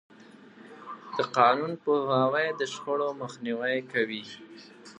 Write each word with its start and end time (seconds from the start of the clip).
د 1.15 1.17
قانون 1.37 1.71
پوهاوی 1.83 2.47
د 2.59 2.61
شخړو 2.73 3.07
مخنیوی 3.21 3.77
کوي. 3.91 4.23